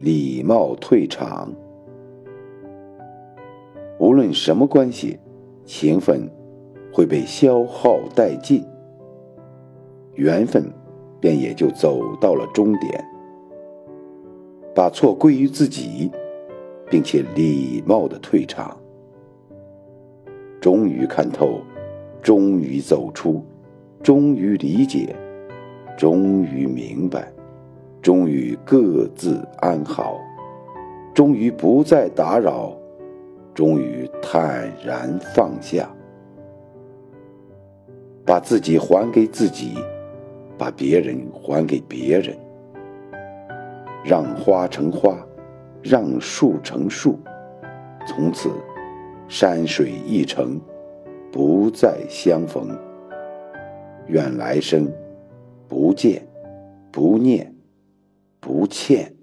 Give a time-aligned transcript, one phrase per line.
[0.00, 1.52] 礼貌退场。
[3.98, 5.18] 无论什么关系，
[5.66, 6.26] 情分
[6.90, 8.64] 会被消耗殆尽，
[10.14, 10.64] 缘分
[11.20, 13.04] 便也就走到了终点。
[14.74, 16.10] 把错归于自己，
[16.88, 18.74] 并且礼貌的退场。
[20.62, 21.60] 终于看透，
[22.22, 23.42] 终于走出，
[24.02, 25.14] 终于理解，
[25.98, 27.30] 终于明白，
[28.02, 30.18] 终于各自安好，
[31.14, 32.76] 终于不再打扰。
[33.52, 35.90] 终于坦然放下，
[38.24, 39.74] 把自己还给自己，
[40.56, 42.34] 把别人还给别人，
[44.04, 45.18] 让花成花，
[45.82, 47.18] 让树成树，
[48.06, 48.48] 从此
[49.28, 50.58] 山水一程，
[51.30, 52.68] 不再相逢。
[54.06, 54.90] 愿来生
[55.68, 56.26] 不见，
[56.90, 57.52] 不念，
[58.40, 59.19] 不欠。